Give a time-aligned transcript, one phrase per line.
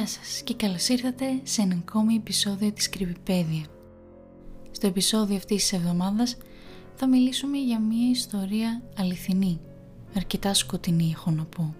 [0.00, 3.64] Γεια σας και καλώς ήρθατε σε ένα ακόμη επεισόδιο της Κρυβιπέδια.
[4.70, 6.36] Στο επεισόδιο αυτής της εβδομάδας
[6.94, 9.60] θα μιλήσουμε για μια ιστορία αληθινή,
[10.16, 11.74] αρκετά σκοτεινή έχω να πω.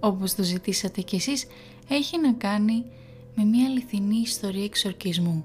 [0.00, 1.46] Όπως το ζητήσατε κι εσείς,
[1.88, 2.84] έχει να κάνει
[3.34, 5.44] με μια αληθινή ιστορία εξορκισμού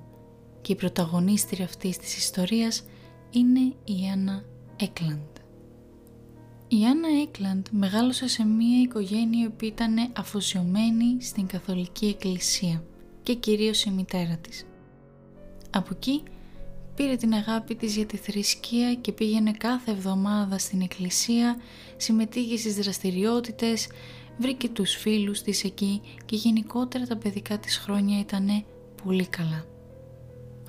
[0.62, 2.84] και η πρωταγωνίστρια αυτής της ιστορίας
[3.30, 4.44] είναι η Άννα
[4.76, 5.39] Έκλαντ.
[6.72, 12.84] Η Άννα Έκλαντ μεγάλωσε σε μια οικογένεια που ήταν αφοσιωμένη στην Καθολική Εκκλησία
[13.24, 14.66] και κυρίως η μητέρα της.
[15.70, 16.24] Από εκεί
[16.96, 21.58] πήρε την αγάπη της για τη θρησκεία και πήγαινε κάθε εβδομάδα στην εκκλησία,
[21.98, 23.88] συμμετείχε στις δραστηριότητες,
[24.38, 28.66] βρήκε τους φίλους της εκεί και γενικότερα τα παιδικά της χρόνια ήταν
[29.04, 29.66] πολύ καλά.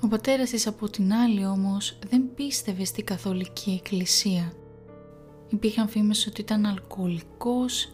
[0.01, 4.53] Ο πατέρας της από την άλλη όμως δεν πίστευε στη καθολική εκκλησία.
[5.51, 7.91] Υπήρχαν φήμες ότι ήταν αλκοολικός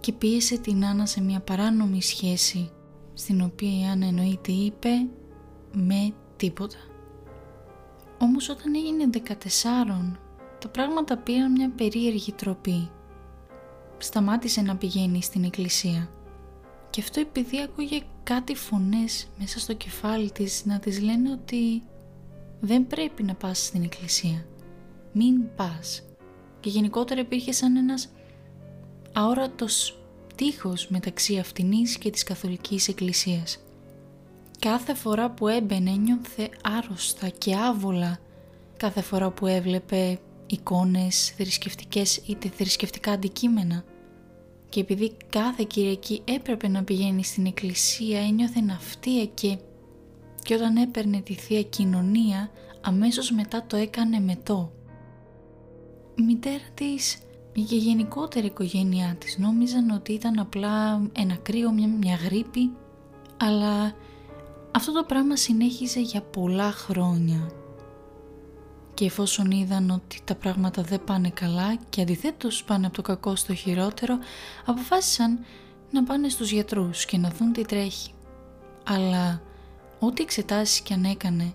[0.00, 2.70] και πίεσε την Άννα σε μια παράνομη σχέση
[3.14, 4.88] στην οποία η Άννα εννοείται είπε
[5.72, 6.76] με τίποτα.
[8.18, 10.18] Όμως όταν έγινε 14
[10.58, 12.90] τα πράγματα πήραν μια περίεργη τροπή.
[13.98, 16.10] Σταμάτησε να πηγαίνει στην εκκλησία.
[16.90, 21.82] Και αυτό επειδή ακούγε κάτι φωνές μέσα στο κεφάλι της να της λένε ότι
[22.60, 24.46] δεν πρέπει να πας στην εκκλησία.
[25.12, 26.07] Μην πας.
[26.68, 28.08] Και γενικότερα υπήρχε σαν ένας
[29.12, 29.98] αόρατος
[30.34, 33.58] τείχος μεταξύ αυτινής και της καθολικής εκκλησίας.
[34.58, 38.18] Κάθε φορά που έμπαινε νιώθε άρρωστα και άβολα
[38.76, 43.84] κάθε φορά που έβλεπε εικόνες θρησκευτικές είτε θρησκευτικά αντικείμενα
[44.68, 49.58] και επειδή κάθε Κυριακή έπρεπε να πηγαίνει στην εκκλησία ένιωθε ναυτία και
[50.42, 54.72] και όταν έπαιρνε τη Θεία Κοινωνία αμέσως μετά το έκανε μετό.
[56.18, 57.18] Η μητέρα της
[57.52, 62.70] και η γενικότερη οικογένειά της νόμιζαν ότι ήταν απλά ένα κρύο, μια, μια γρήπη
[63.36, 63.94] αλλά
[64.70, 67.50] αυτό το πράγμα συνέχιζε για πολλά χρόνια
[68.94, 73.36] και εφόσον είδαν ότι τα πράγματα δεν πάνε καλά και αντιθέτως πάνε από το κακό
[73.36, 74.18] στο χειρότερο,
[74.64, 75.38] αποφάσισαν
[75.90, 78.12] να πάνε στους γιατρούς και να δουν τι τρέχει.
[78.84, 79.42] Αλλά
[79.98, 81.54] ό,τι εξετάσεις και αν έκανε,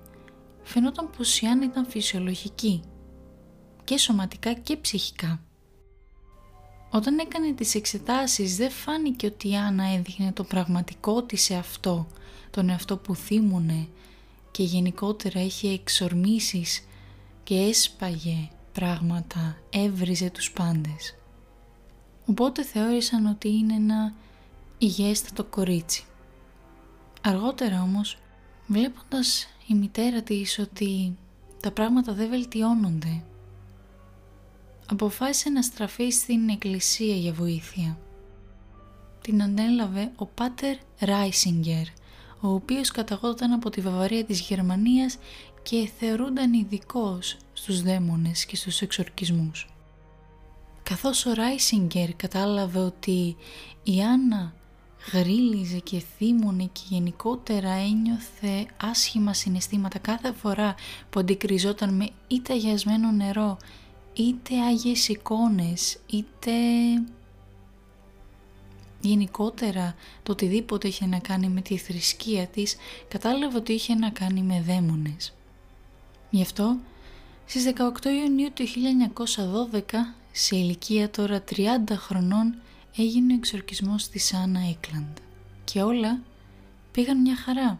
[0.63, 2.83] φαινόταν πως η Άννα ήταν φυσιολογική
[3.83, 5.41] και σωματικά και ψυχικά.
[6.89, 12.07] Όταν έκανε τις εξετάσεις δεν φάνηκε ότι η Άννα έδειχνε το πραγματικό της σε αυτό,
[12.51, 13.87] τον εαυτό που θύμουνε
[14.51, 16.87] και γενικότερα είχε εξορμήσεις
[17.43, 21.15] και έσπαγε πράγματα, έβριζε τους πάντες.
[22.25, 24.13] Οπότε θεώρησαν ότι είναι ένα
[24.77, 26.03] υγιέστατο κορίτσι.
[27.21, 28.17] Αργότερα όμως,
[28.67, 31.17] βλέποντας η μητέρα της ότι
[31.61, 33.23] τα πράγματα δεν βελτιώνονται,
[34.85, 37.97] αποφάσισε να στραφεί στην εκκλησία για βοήθεια.
[39.21, 41.85] Την ανέλαβε ο Πάτερ Ράισιγκερ,
[42.39, 45.17] ο οποίος καταγόταν από τη Βαβαρία της Γερμανίας
[45.63, 49.67] και θεωρούνταν ειδικός στους δαίμονες και στους εξορκισμούς.
[50.83, 53.35] Καθώς ο Ράισιγκερ κατάλαβε ότι
[53.83, 54.53] η Άννα
[55.11, 60.75] γρίλιζε και θύμωνε και γενικότερα ένιωθε άσχημα συναισθήματα κάθε φορά
[61.09, 63.57] που αντικριζόταν με είτε αγιασμένο νερό,
[64.13, 66.51] είτε άγιες εικόνες, είτε
[69.01, 72.75] γενικότερα το οτιδήποτε είχε να κάνει με τη θρησκεία της,
[73.07, 75.33] κατάλαβε ότι είχε να κάνει με δαίμονες.
[76.29, 76.77] Γι' αυτό
[77.45, 78.63] στις 18 Ιουνίου του
[79.71, 79.79] 1912
[80.31, 81.57] σε ηλικία τώρα 30
[81.91, 82.55] χρονών
[82.97, 85.17] έγινε ο εξορκισμός της Άννα Έκλαντ
[85.63, 86.19] και όλα
[86.91, 87.79] πήγαν μια χαρά.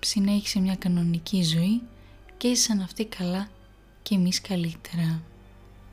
[0.00, 1.82] Συνέχισε μια κανονική ζωή
[2.36, 3.48] και ήσαν αυτή καλά
[4.08, 5.22] και εμείς καλύτερα.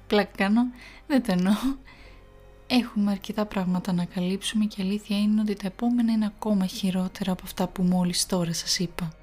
[0.08, 0.62] Πλάκα κάνω,
[1.08, 1.54] δεν το εννοώ.
[2.68, 7.42] Έχουμε αρκετά πράγματα να καλύψουμε και αλήθεια είναι ότι τα επόμενα είναι ακόμα χειρότερα από
[7.46, 9.14] αυτά που μόλις τώρα σας είπα.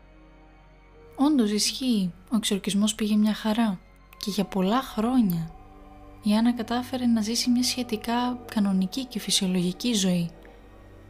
[1.17, 3.81] Όντως ισχύει, ο εξορκισμός πήγε μια χαρά
[4.17, 5.51] και για πολλά χρόνια
[6.23, 10.31] η Άννα κατάφερε να ζήσει μια σχετικά κανονική και φυσιολογική ζωή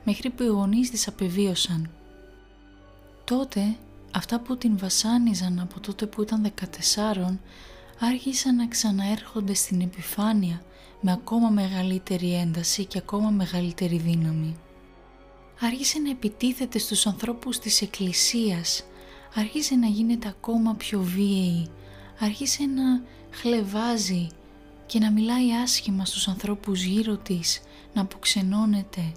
[0.05, 1.91] μέχρι που οι γονείς της απεβίωσαν.
[3.25, 3.77] Τότε
[4.13, 7.39] αυτά που την βασάνιζαν από τότε που ήταν 14
[8.01, 10.63] άρχισαν να ξαναέρχονται στην επιφάνεια
[11.01, 14.57] με ακόμα μεγαλύτερη ένταση και ακόμα μεγαλύτερη δύναμη.
[15.61, 18.85] Άρχισε να επιτίθεται στους ανθρώπους της εκκλησίας
[19.35, 21.69] άρχισε να γίνεται ακόμα πιο βίαιη,
[22.19, 24.27] άρχισε να χλεβάζει
[24.87, 27.61] και να μιλάει άσχημα στους ανθρώπους γύρω της,
[27.95, 29.13] να αποξενώνεται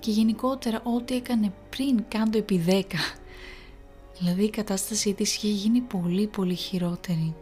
[0.00, 2.98] και γενικότερα ό,τι έκανε πριν κάτω επί δέκα.
[4.18, 7.34] Δηλαδή η κατάστασή της είχε γίνει πολύ πολύ χειρότερη.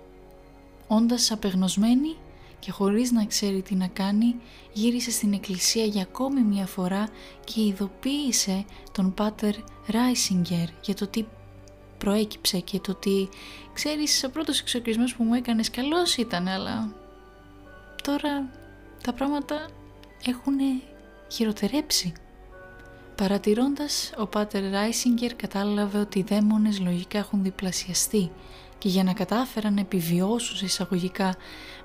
[0.86, 2.16] Όντας απεγνωσμένη,
[2.58, 4.36] και χωρίς να ξέρει τι να κάνει
[4.72, 7.08] γύρισε στην εκκλησία για ακόμη μια φορά
[7.44, 9.54] και ειδοποίησε τον Πάτερ
[9.86, 11.24] Ράισιγκερ για το τι
[11.98, 13.28] προέκυψε και το ότι
[13.72, 16.94] ξέρεις ο πρώτος εξορκισμός που μου έκανες καλός ήταν αλλά
[18.02, 18.50] τώρα
[19.02, 19.68] τα πράγματα
[20.26, 20.54] έχουν
[21.32, 22.12] χειροτερέψει.
[23.16, 28.30] Παρατηρώντας, ο Πάτερ Ράισιγκερ κατάλαβε ότι οι δαίμονες λογικά έχουν διπλασιαστεί
[28.78, 31.36] και για να κατάφεραν να επιβιώσουν εισαγωγικά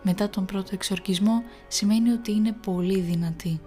[0.02, 3.62] μετά τον πρώτο εξορκισμό σημαίνει ότι είναι πολύ δυνατοί.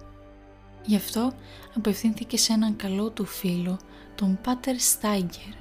[0.85, 1.33] Γι' αυτό
[1.75, 3.79] απευθύνθηκε σε έναν καλό του φίλο,
[4.15, 5.53] τον Πάτερ Στάιγκερ,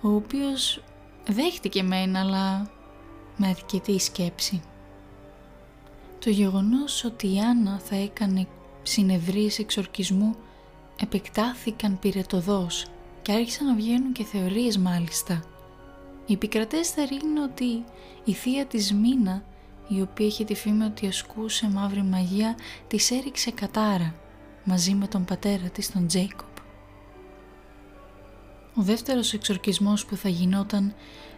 [0.00, 0.82] ο οποίος
[1.28, 2.70] δέχτηκε μεν αλλά
[3.36, 4.62] με αρκετή σκέψη.
[6.18, 8.46] Το γεγονός ότι η Άννα θα έκανε
[8.82, 10.34] συνεδρίες εξορκισμού
[11.00, 12.86] επεκτάθηκαν πυρετοδός
[13.22, 15.42] και άρχισαν να βγαίνουν και θεωρίες μάλιστα.
[16.26, 17.84] Η επικρατέστερη είναι ότι
[18.24, 19.44] η θεία της Μίνα,
[19.88, 22.56] η οποία είχε τη φήμη ότι ασκούσε μαύρη μαγεία,
[22.86, 24.14] της έριξε κατάρα
[24.64, 26.56] μαζί με τον πατέρα της, τον Τζέικοπ.
[28.74, 30.94] Ο δεύτερος εξορκισμός που θα γινόταν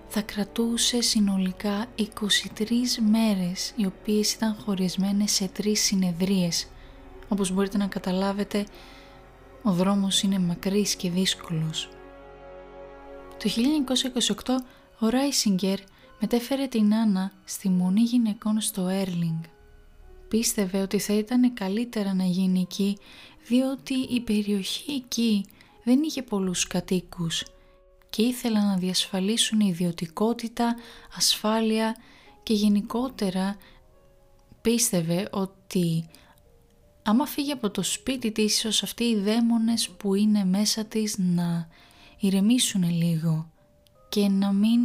[0.08, 6.68] θα κρατούσε συνολικά 23 μέρες οι οποίες ήταν χωρισμένες σε τρεις συνεδρίες.
[7.28, 8.66] Όπως μπορείτε να καταλάβετε
[9.62, 11.88] ο δρόμος είναι μακρύς και δύσκολος.
[13.38, 14.64] Το 1928
[15.00, 15.78] ο Ράισιγκερ
[16.20, 19.42] μετέφερε την Άννα στη Μονή Γυναικών στο Έρλινγκ.
[20.28, 22.98] Πίστευε ότι θα ήταν καλύτερα να γίνει εκεί
[23.46, 25.44] διότι η περιοχή εκεί
[25.84, 27.44] δεν είχε πολλούς κατοίκους
[28.10, 30.76] και ήθελαν να διασφαλίσουν ιδιωτικότητα,
[31.16, 31.96] ασφάλεια
[32.42, 33.56] και γενικότερα
[34.60, 36.08] πίστευε ότι
[37.02, 41.68] άμα φύγει από το σπίτι της ίσως αυτοί οι δαίμονες που είναι μέσα της να
[42.18, 43.50] ηρεμήσουν λίγο
[44.08, 44.80] και να μην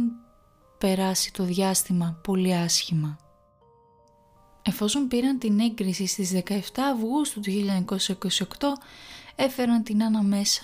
[0.78, 3.16] περάσει το διάστημα πολύ άσχημα.
[4.62, 6.58] Εφόσον πήραν την έγκριση στις 17
[6.94, 7.50] Αυγούστου του
[7.88, 8.36] 1928
[9.34, 10.62] έφεραν την Άννα μέσα.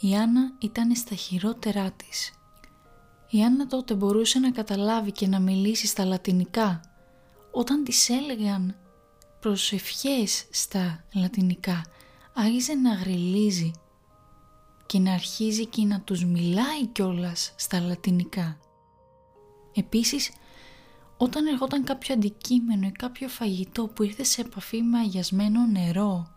[0.00, 2.32] Η Άννα ήταν στα χειρότερά της.
[3.30, 6.80] Η Άννα τότε μπορούσε να καταλάβει και να μιλήσει στα λατινικά
[7.52, 8.76] όταν της έλεγαν
[9.40, 11.84] προσευχές στα λατινικά
[12.34, 13.70] άρχιζε να γριλίζει
[14.88, 18.58] και να αρχίζει και να τους μιλάει κιόλας στα λατινικά.
[19.74, 20.30] Επίσης,
[21.16, 26.30] όταν ερχόταν κάποιο αντικείμενο ή κάποιο φαγητό που ήρθε σε επαφή με αγιασμένο νερό,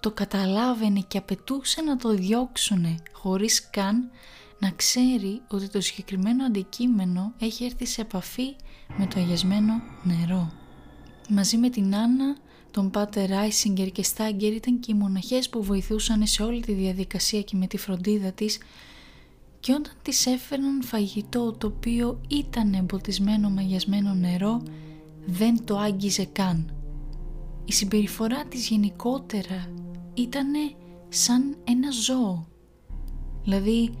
[0.00, 4.10] το καταλάβαινε και απαιτούσε να το διώξουνε χωρίς καν
[4.58, 8.56] να ξέρει ότι το συγκεκριμένο αντικείμενο έχει έρθει σε επαφή
[8.96, 10.52] με το αγιασμένο νερό.
[11.28, 12.36] Μαζί με την Άννα,
[12.72, 17.42] τον Πάτερ Ράισιγκερ και Στάγκερ ήταν και οι μοναχές που βοηθούσαν σε όλη τη διαδικασία
[17.42, 18.58] και με τη φροντίδα της
[19.60, 24.62] και όταν της έφεραν φαγητό το οποίο ήταν εμποτισμένο μαγιασμένο νερό
[25.26, 26.74] δεν το άγγιζε καν.
[27.64, 29.70] Η συμπεριφορά της γενικότερα
[30.14, 30.52] ήταν
[31.08, 32.46] σαν ένα ζώο.
[33.42, 33.94] Δηλαδή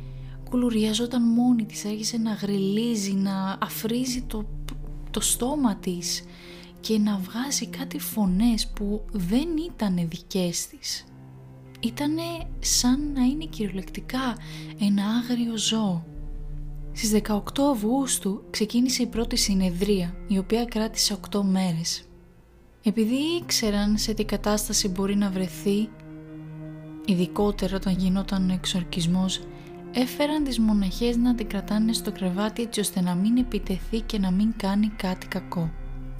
[0.50, 4.46] κουλουριαζόταν μόνη της, άρχισε να γριλίζει, να αφρίζει το,
[5.10, 6.22] το στόμα της
[6.82, 11.04] και να βγάζει κάτι φωνές που δεν ήταν δικές της.
[11.80, 12.22] Ήτανε
[12.58, 14.36] σαν να είναι κυριολεκτικά
[14.80, 16.04] ένα άγριο ζώο.
[16.92, 17.40] Στις 18
[17.72, 22.04] Αυγούστου ξεκίνησε η πρώτη συνεδρία, η οποία κράτησε 8 μέρες.
[22.82, 25.88] Επειδή ήξεραν σε τι κατάσταση μπορεί να βρεθεί,
[27.04, 29.40] ειδικότερα όταν γινόταν ο εξορκισμός,
[29.92, 34.30] έφεραν τις μοναχές να την κρατάνε στο κρεβάτι έτσι ώστε να μην επιτεθεί και να
[34.30, 35.70] μην κάνει κάτι κακό.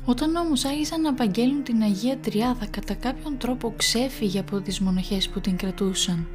[0.05, 5.29] Όταν όμως άρχισαν να απαγγέλνουν την Αγία Τριάδα κατά κάποιον τρόπο ξέφυγε από τις μοναχές
[5.29, 6.29] που την κρατούσαν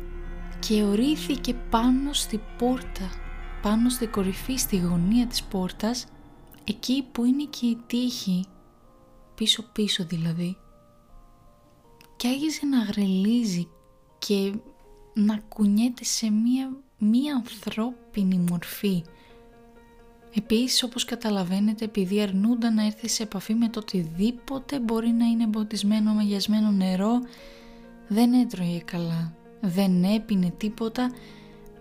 [0.59, 3.09] και ορίστηκε πάνω στη πόρτα,
[3.61, 6.05] πάνω στη κορυφή, στη γωνία της πόρτας,
[6.63, 8.45] εκεί που είναι και η τύχη,
[9.35, 10.57] πίσω πίσω δηλαδή.
[12.15, 13.67] Και άρχισε να γρελίζει
[14.19, 14.53] και
[15.13, 19.03] να κουνιέται σε μία, μία ανθρώπινη μορφή
[20.35, 25.43] Επίσης όπως καταλαβαίνετε επειδή αρνούνταν να έρθει σε επαφή με το οτιδήποτε μπορεί να είναι
[25.43, 27.21] εμποτισμένο μαγιασμένο νερό
[28.07, 31.11] δεν έτρωγε καλά, δεν έπινε τίποτα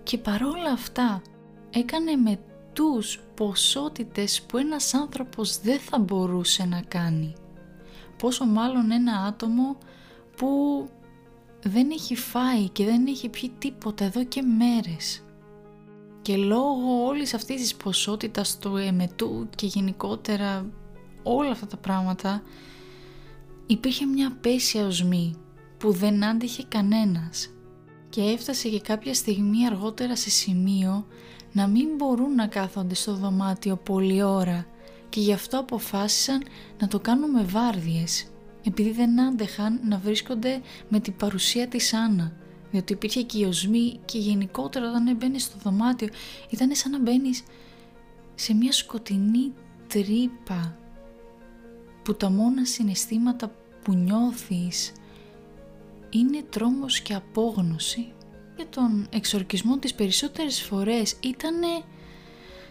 [0.02, 1.22] και παρόλα αυτά
[1.70, 2.38] έκανε με
[2.72, 7.34] τους ποσότητες που ένας άνθρωπος δεν θα μπορούσε να κάνει.
[8.18, 9.78] Πόσο μάλλον ένα άτομο
[10.36, 10.48] που
[11.62, 15.25] δεν έχει φάει και δεν έχει πιει τίποτα εδώ και μέρες
[16.26, 20.70] και λόγω όλης αυτής της ποσότητας του εμετού και γενικότερα
[21.22, 22.42] όλα αυτά τα πράγματα
[23.66, 25.34] υπήρχε μια πέσια οσμή
[25.78, 27.50] που δεν άντυχε κανένας.
[28.08, 31.06] Και έφτασε και κάποια στιγμή αργότερα σε σημείο
[31.52, 34.66] να μην μπορούν να κάθονται στο δωμάτιο πολλή ώρα
[35.08, 36.42] και γι' αυτό αποφάσισαν
[36.78, 38.26] να το κάνουν με βάρδιες
[38.64, 42.32] επειδή δεν άντεχαν να βρίσκονται με την παρουσία της Άννα
[42.70, 46.08] διότι υπήρχε και η οσμή και γενικότερα όταν έμπαινες στο δωμάτιο
[46.50, 47.42] ήταν σαν να μπαίνεις
[48.34, 49.52] σε μια σκοτεινή
[49.86, 50.78] τρύπα
[52.02, 54.92] που τα μόνα συναισθήματα που νιώθεις
[56.10, 58.12] είναι τρόμος και απόγνωση.
[58.56, 61.54] Για τον εξορκισμό τις περισσότερες φορές ήταν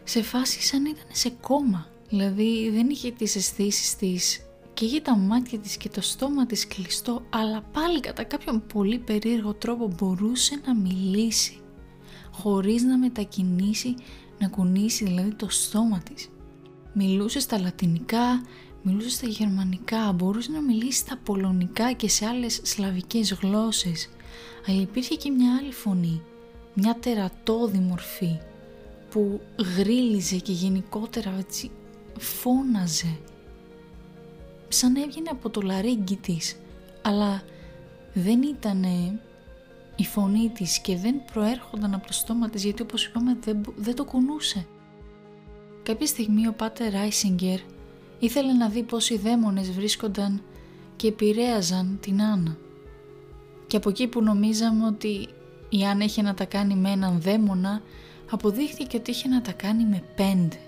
[0.03, 1.87] σε φάση σαν ήταν σε κόμμα.
[2.09, 6.67] Δηλαδή δεν είχε τις αισθήσεις της και είχε τα μάτια της και το στόμα της
[6.67, 11.59] κλειστό αλλά πάλι κατά κάποιον πολύ περίεργο τρόπο μπορούσε να μιλήσει
[12.31, 13.95] χωρίς να μετακινήσει,
[14.39, 16.29] να κουνήσει δηλαδή το στόμα της.
[16.93, 18.41] Μιλούσε στα λατινικά,
[18.81, 24.09] μιλούσε στα γερμανικά, μπορούσε να μιλήσει στα πολωνικά και σε άλλες σλαβικές γλώσσες
[24.67, 26.21] αλλά υπήρχε και μια άλλη φωνή,
[26.73, 28.37] μια τερατώδη μορφή
[29.09, 29.41] που
[29.77, 31.71] γρίλιζε και γενικότερα έτσι
[32.19, 33.17] φώναζε
[34.67, 36.55] σαν έβγαινε από το λαρίγκι της
[37.01, 37.43] αλλά
[38.13, 38.83] δεν ήταν
[39.95, 43.95] η φωνή της και δεν προέρχονταν από το στόμα της γιατί όπως είπαμε δεν, δεν
[43.95, 44.67] το κουνούσε.
[45.83, 47.59] Κάποια στιγμή ο Πάτερ Ράισιγκερ
[48.19, 50.41] ήθελε να δει πως οι δαίμονες βρίσκονταν
[50.95, 52.57] και επηρέαζαν την Άννα.
[53.67, 55.27] Και από εκεί που νομίζαμε ότι
[55.69, 57.81] η Άννα είχε να τα κάνει με έναν δαίμονα,
[58.31, 60.59] αποδείχθηκε ότι είχε να τα κάνει με πέντε.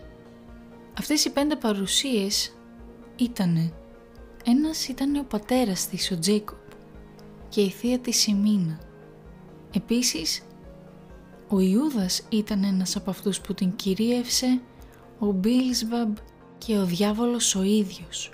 [0.98, 2.56] Αυτές οι πέντε παρουσίες
[3.16, 3.74] ήτανε.
[4.50, 6.58] Ένας ήταν ο πατέρας της, ο Τζέικοπ,
[7.50, 8.80] και η θεία της η Μίνα.
[9.72, 10.42] Επίσης,
[11.48, 14.62] ο Ιούδας ήταν ένας από αυτούς που την κυρίευσε,
[15.20, 16.16] ο Μπίλσβαμπ
[16.58, 18.32] και ο διάβολος ο ίδιος.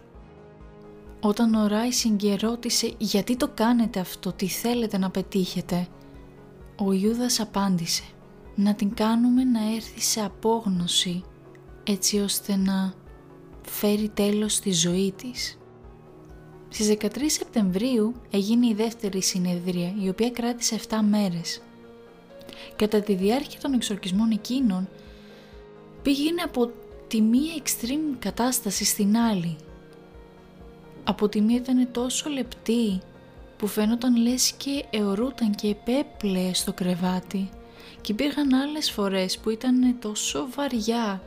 [1.22, 5.88] Όταν ο Ράισιγκ ρώτησε γιατί το κάνετε αυτό, τι θέλετε να πετύχετε,
[6.78, 8.04] ο Ιούδας απάντησε
[8.56, 11.24] να την κάνουμε να έρθει σε απόγνωση
[11.84, 12.94] έτσι ώστε να
[13.62, 15.58] φέρει τέλος στη ζωή της.
[16.74, 21.62] Στις 13 Σεπτεμβρίου έγινε η δεύτερη συνεδρία η οποία κράτησε 7 μέρες.
[22.76, 24.90] Κατά τη διάρκεια των εξορκισμών εκείνων
[26.02, 26.72] πήγαινε από
[27.08, 29.56] τη μία extreme κατάσταση στην άλλη.
[31.04, 33.00] Από τη μία ήταν τόσο λεπτή
[33.58, 37.50] που φαίνονταν λες και αιωρούταν και επέπλεε στο κρεβάτι
[38.02, 41.22] και υπήρχαν άλλες φορές που ήταν τόσο βαριά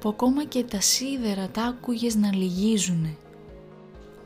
[0.00, 3.16] που ακόμα και τα σίδερα τα άκουγες να λυγίζουνε.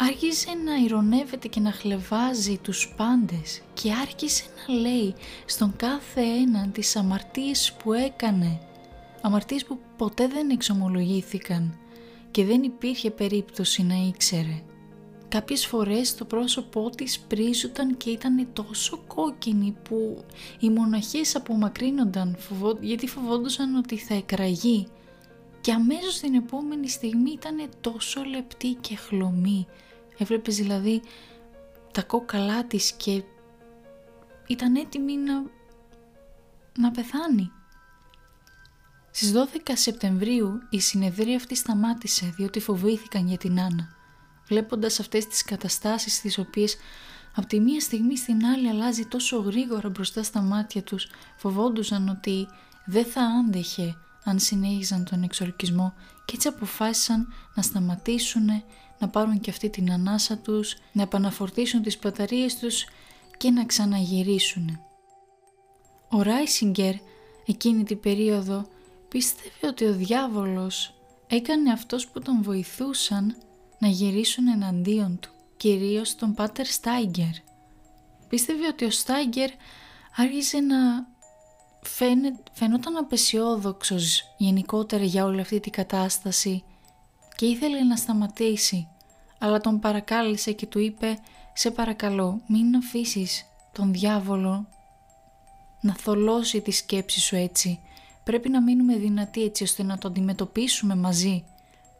[0.01, 5.15] Άρχισε να ηρωνεύεται και να χλεβάζει τους πάντες και άρχισε να λέει
[5.47, 8.61] στον κάθε έναν τις αμαρτίες που έκανε
[9.21, 11.79] αμαρτίες που ποτέ δεν εξομολογήθηκαν
[12.31, 14.63] και δεν υπήρχε περίπτωση να ήξερε.
[15.29, 20.25] Κάποιες φορές το πρόσωπό της πρίζονταν και ήταν τόσο κόκκινη που
[20.61, 22.37] οι μοναχές απομακρύνονταν
[22.81, 24.87] γιατί φοβόντουσαν ότι θα εκραγεί
[25.61, 29.67] και αμέσως την επόμενη στιγμή ήταν τόσο λεπτή και χλωμή.
[30.19, 31.03] Έβλεπες δηλαδή
[31.93, 33.23] τα κόκαλά της και
[34.47, 35.43] ήταν έτοιμη να,
[36.79, 37.51] να πεθάνει.
[39.11, 43.89] Στις 12 Σεπτεμβρίου η συνεδρία αυτή σταμάτησε διότι φοβήθηκαν για την Άννα.
[44.47, 46.77] Βλέποντας αυτές τις καταστάσεις τις οποίες
[47.35, 51.07] από τη μία στιγμή στην άλλη αλλάζει τόσο γρήγορα μπροστά στα μάτια τους
[51.37, 52.49] φοβόντουσαν ότι
[52.85, 55.95] δεν θα άντεχε αν συνέχιζαν τον εξορκισμό
[56.25, 58.49] και έτσι αποφάσισαν να σταματήσουν,
[58.99, 62.87] να πάρουν και αυτή την ανάσα τους, να επαναφορτήσουν τις μπαταρίες τους
[63.37, 64.81] και να ξαναγυρίσουν.
[66.09, 66.95] Ο Ράισιγκερ
[67.47, 68.67] εκείνη την περίοδο
[69.09, 70.95] πίστευε ότι ο διάβολος
[71.27, 73.37] έκανε αυτός που τον βοηθούσαν
[73.79, 77.33] να γυρίσουν εναντίον του, κυρίως τον Πάτερ Στάιγκερ.
[78.29, 79.51] Πίστευε ότι ο Στάιγκερ
[80.17, 80.77] άρχισε να
[81.83, 86.65] φαίνε, φαινόταν απεσιόδοξος γενικότερα για όλη αυτή την κατάσταση
[87.39, 88.89] και ήθελε να σταματήσει,
[89.39, 91.19] αλλά τον παρακάλεσε και του είπε
[91.53, 94.69] «Σε παρακαλώ μην αφήσεις τον διάβολο
[95.81, 97.81] να θολώσει τη σκέψη σου έτσι
[98.25, 101.45] πρέπει να μείνουμε δυνατοί έτσι ώστε να το αντιμετωπίσουμε μαζί.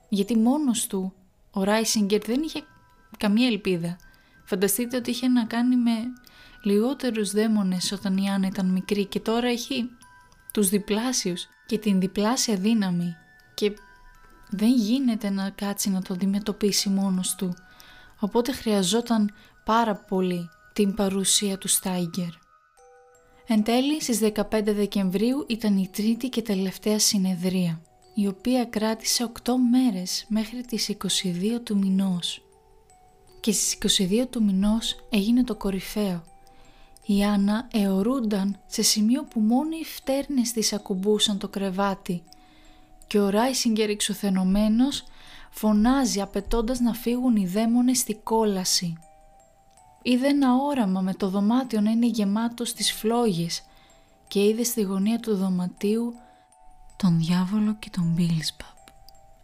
[0.09, 1.13] Γιατί μόνος του
[1.51, 2.63] ο Ράισιγκερ δεν είχε
[3.19, 3.97] καμία ελπίδα.
[4.45, 5.93] Φανταστείτε ότι είχε να κάνει με
[6.63, 9.89] λιγότερους δαίμονες όταν η Άννα ήταν μικρή και τώρα έχει
[10.53, 13.17] τους διπλάσιους και την διπλάσια δύναμη
[13.55, 13.73] και
[14.51, 17.55] δεν γίνεται να κάτσει να το αντιμετωπίσει μόνος του.
[18.21, 19.31] Οπότε χρειαζόταν
[19.65, 22.31] πάρα πολύ την παρουσία του Στάιγκερ.
[23.47, 27.81] Εν τέλει στις 15 Δεκεμβρίου ήταν η τρίτη και τελευταία συνεδρία,
[28.15, 32.43] η οποία κράτησε 8 μέρες μέχρι τις 22 του μηνός.
[33.41, 36.23] Και στις 22 του μηνός έγινε το κορυφαίο.
[37.07, 42.23] Η Άννα αιωρούνταν σε σημείο που μόνο οι φτέρνες της ακουμπούσαν το κρεβάτι
[43.09, 45.05] και ο Ράισιγκερ εξουθενωμένος
[45.51, 48.97] φωνάζει απαιτώντας να φύγουν οι δαίμονες στη κόλαση.
[50.03, 53.63] Είδε ένα όραμα με το δωμάτιο να είναι γεμάτος στις φλόγες
[54.29, 56.15] και είδε στη γωνία του δωματίου
[56.97, 58.77] τον διάβολο και τον Μπίλσπαπ.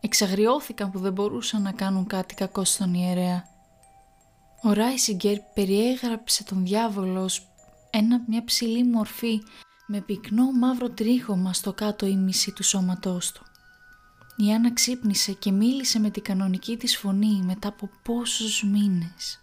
[0.01, 3.45] Εξαγριώθηκαν που δεν μπορούσαν να κάνουν κάτι κακό στον ιερέα.
[4.63, 7.49] Ο Ράισιγκερ περιέγραψε τον διάβολο ως
[7.91, 9.41] ένα, μια ψηλή μορφή
[9.87, 13.45] με πυκνό μαύρο τρίχωμα στο κάτω ήμιση του σώματός του.
[14.37, 19.39] Η Άννα ξύπνησε και μίλησε με την κανονική της φωνή μετά από πόσους μήνες.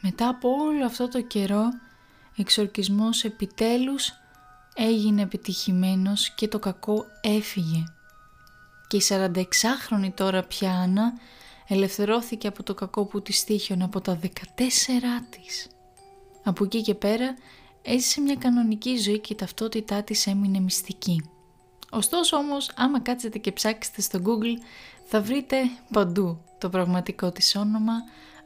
[0.00, 1.68] Μετά από όλο αυτό το καιρό,
[2.36, 4.12] εξορκισμός επιτέλους
[4.74, 7.84] έγινε επιτυχημένος και το κακό έφυγε.
[8.86, 11.12] Και η 46χρονη τώρα πια Άννα
[11.66, 14.28] ελευθερώθηκε από το κακό που της τύχιον από τα 14
[15.30, 15.68] της.
[16.44, 17.34] Από εκεί και πέρα
[17.82, 21.30] έζησε μια κανονική ζωή και η ταυτότητά της έμεινε μυστική.
[21.96, 24.62] Ωστόσο όμως άμα κάτσετε και ψάξετε στο Google
[25.04, 25.56] θα βρείτε
[25.92, 27.92] παντού το πραγματικό της όνομα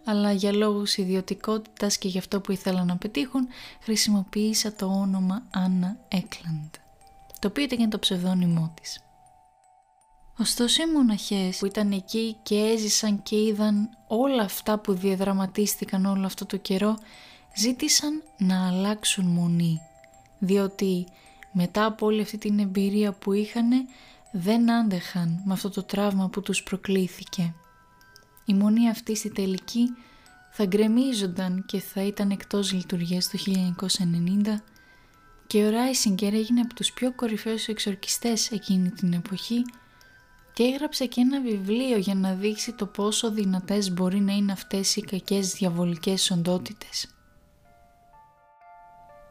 [0.04, 3.48] αλλά για λόγους ιδιωτικότητας και για αυτό που ήθελα να πετύχουν
[3.80, 6.70] χρησιμοποίησα το όνομα Anna Eklund
[7.38, 9.00] το οποίο ήταν το ψευδόνυμό της.
[10.38, 16.26] Ωστόσο οι μοναχές που ήταν εκεί και έζησαν και είδαν όλα αυτά που διαδραματίστηκαν όλο
[16.26, 16.98] αυτό το καιρό
[17.56, 19.80] ζήτησαν να αλλάξουν μονή
[20.38, 21.06] διότι
[21.52, 23.70] μετά από όλη αυτή την εμπειρία που είχαν
[24.32, 27.54] δεν άντεχαν με αυτό το τραύμα που τους προκλήθηκε.
[28.44, 29.88] Η μονή αυτή στη τελική
[30.50, 33.38] θα γκρεμίζονταν και θα ήταν εκτός λειτουργίας το
[34.44, 34.62] 1990
[35.46, 39.62] και ο Ράισιγκερ έγινε από τους πιο κορυφαίους εξορκιστές εκείνη την εποχή
[40.52, 44.96] και έγραψε και ένα βιβλίο για να δείξει το πόσο δυνατές μπορεί να είναι αυτές
[44.96, 47.14] οι κακές διαβολικές οντότητες.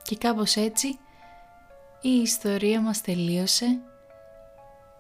[0.03, 0.99] Και κάπως έτσι
[2.01, 3.79] η ιστορία μας τελείωσε.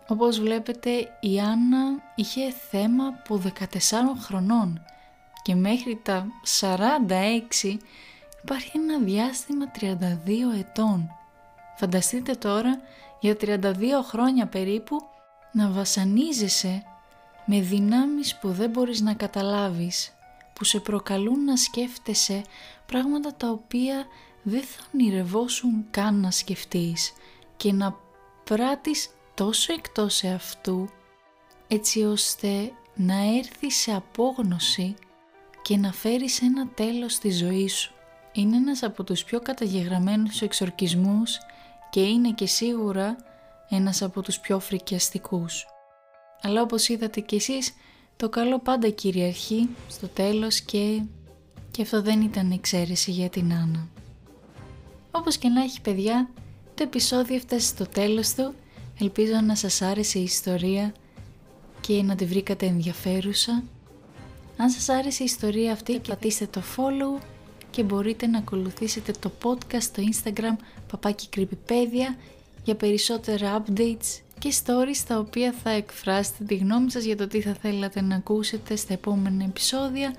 [0.07, 0.89] Όπως βλέπετε
[1.19, 1.79] η Άννα
[2.15, 3.65] είχε θέμα από 14
[4.19, 4.81] χρονών
[5.41, 6.27] και μέχρι τα
[6.59, 7.77] 46
[8.43, 11.09] υπάρχει ένα διάστημα 32 ετών.
[11.77, 12.79] Φανταστείτε τώρα
[13.19, 13.63] για 32
[14.03, 14.97] χρόνια περίπου
[15.51, 16.83] να βασανίζεσαι
[17.45, 20.13] με δυνάμεις που δεν μπορείς να καταλάβεις,
[20.53, 22.41] που σε προκαλούν να σκέφτεσαι
[22.85, 24.05] πράγματα τα οποία
[24.43, 27.13] δεν θα ονειρευόσουν καν να σκεφτείς
[27.57, 27.95] και να
[28.43, 30.89] πράττεις τόσο εκτός αυτού
[31.67, 34.95] έτσι ώστε να έρθει σε απόγνωση
[35.61, 37.93] και να φέρεις ένα τέλος στη ζωή σου.
[38.31, 41.37] Είναι ένας από τους πιο καταγεγραμμένους εξορκισμούς
[41.89, 43.15] και είναι και σίγουρα
[43.69, 45.65] ένας από τους πιο φρικιαστικούς.
[46.41, 47.73] Αλλά όπως είδατε κι εσείς,
[48.15, 51.01] το καλό πάντα κυριαρχεί στο τέλος και...
[51.71, 53.87] και αυτό δεν ήταν εξαίρεση για την Άννα.
[55.11, 56.29] Όπως και να έχει παιδιά,
[56.75, 58.53] το επεισόδιο έφτασε στο τέλος του.
[58.99, 60.93] Ελπίζω να σας άρεσε η ιστορία
[61.81, 63.63] και να τη βρήκατε ενδιαφέρουσα.
[64.57, 67.21] Αν σας άρεσε η ιστορία αυτή, πατήστε το follow
[67.69, 70.55] και μπορείτε να ακολουθήσετε το podcast στο Instagram
[70.91, 72.15] παπάκι Creepypedia
[72.63, 77.41] για περισσότερα updates και stories τα οποία θα εκφράσετε τη γνώμη σας για το τι
[77.41, 80.15] θα θέλατε να ακούσετε στα επόμενα επεισόδια.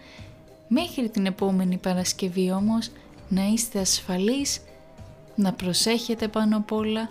[0.68, 2.90] Μέχρι την επόμενη Παρασκευή όμως
[3.29, 4.61] να είστε ασφαλείς
[5.40, 7.09] να προσέχετε πάνω απ' όλα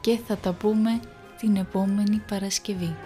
[0.00, 1.00] και θα τα πούμε
[1.38, 2.96] την επόμενη Παρασκευή.